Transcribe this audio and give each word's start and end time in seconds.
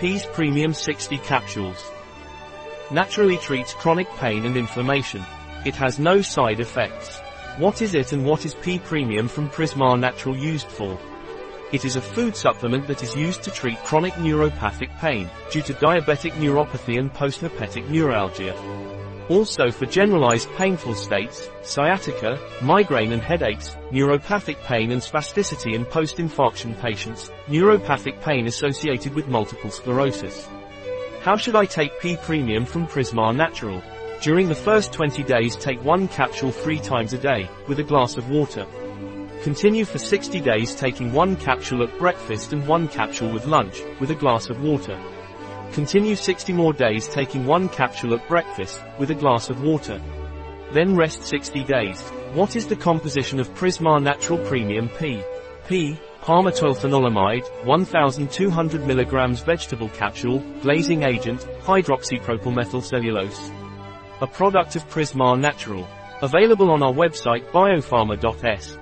Peas 0.00 0.24
Premium 0.26 0.72
60 0.72 1.18
capsules. 1.18 1.90
Naturally 2.92 3.36
treats 3.36 3.74
chronic 3.74 4.08
pain 4.10 4.46
and 4.46 4.56
inflammation. 4.56 5.24
It 5.66 5.74
has 5.74 5.98
no 5.98 6.22
side 6.22 6.60
effects. 6.60 7.18
What 7.56 7.82
is 7.82 7.94
it 7.94 8.12
and 8.12 8.24
what 8.24 8.46
is 8.46 8.54
Pea 8.54 8.78
Premium 8.78 9.26
from 9.26 9.50
Prisma 9.50 9.98
Natural 9.98 10.36
used 10.36 10.68
for? 10.68 10.96
It 11.72 11.84
is 11.84 11.96
a 11.96 12.00
food 12.00 12.36
supplement 12.36 12.86
that 12.86 13.02
is 13.02 13.16
used 13.16 13.42
to 13.42 13.50
treat 13.50 13.76
chronic 13.78 14.12
neuropathic 14.14 14.96
pain, 15.00 15.28
due 15.50 15.62
to 15.62 15.74
diabetic 15.74 16.30
neuropathy 16.34 17.00
and 17.00 17.12
postherpetic 17.12 17.88
neuralgia. 17.88 18.54
Also 19.28 19.70
for 19.70 19.84
generalized 19.84 20.48
painful 20.56 20.94
states, 20.94 21.50
sciatica, 21.62 22.40
migraine 22.62 23.12
and 23.12 23.20
headaches, 23.20 23.76
neuropathic 23.92 24.56
pain 24.64 24.90
and 24.90 25.02
spasticity 25.02 25.74
in 25.74 25.84
post-infarction 25.84 26.80
patients, 26.80 27.30
neuropathic 27.46 28.20
pain 28.22 28.46
associated 28.46 29.14
with 29.14 29.28
multiple 29.28 29.70
sclerosis. 29.70 30.48
How 31.20 31.36
should 31.36 31.56
I 31.56 31.66
take 31.66 32.00
P 32.00 32.16
Premium 32.16 32.64
from 32.64 32.86
Prisma 32.86 33.36
Natural? 33.36 33.82
During 34.22 34.48
the 34.48 34.54
first 34.54 34.94
20 34.94 35.22
days 35.24 35.56
take 35.56 35.84
one 35.84 36.08
capsule 36.08 36.50
three 36.50 36.80
times 36.80 37.12
a 37.12 37.18
day, 37.18 37.50
with 37.66 37.80
a 37.80 37.84
glass 37.84 38.16
of 38.16 38.30
water. 38.30 38.66
Continue 39.42 39.84
for 39.84 39.98
60 39.98 40.40
days 40.40 40.74
taking 40.74 41.12
one 41.12 41.36
capsule 41.36 41.82
at 41.82 41.98
breakfast 41.98 42.52
and 42.54 42.66
one 42.66 42.88
capsule 42.88 43.30
with 43.30 43.46
lunch, 43.46 43.82
with 44.00 44.10
a 44.10 44.14
glass 44.14 44.48
of 44.48 44.62
water. 44.62 44.98
Continue 45.72 46.16
60 46.16 46.52
more 46.52 46.72
days 46.72 47.06
taking 47.06 47.46
one 47.46 47.68
capsule 47.68 48.14
at 48.14 48.26
breakfast, 48.26 48.82
with 48.98 49.10
a 49.10 49.14
glass 49.14 49.50
of 49.50 49.62
water. 49.62 50.00
Then 50.72 50.96
rest 50.96 51.24
60 51.24 51.64
days. 51.64 52.00
What 52.34 52.56
is 52.56 52.66
the 52.66 52.76
composition 52.76 53.38
of 53.38 53.54
Prisma 53.54 54.02
Natural 54.02 54.38
Premium 54.46 54.88
P? 54.88 55.22
P, 55.66 55.98
palmitoylethanolamide, 56.22 57.64
1200 57.64 58.80
mg 58.82 59.44
vegetable 59.44 59.88
capsule, 59.90 60.40
glazing 60.62 61.02
agent, 61.04 61.40
hydroxypropylmethylcellulose. 61.62 63.52
A 64.20 64.26
product 64.26 64.74
of 64.74 64.88
Prisma 64.88 65.38
Natural. 65.38 65.86
Available 66.22 66.70
on 66.70 66.82
our 66.82 66.92
website 66.92 67.48
biopharma.s. 67.52 68.78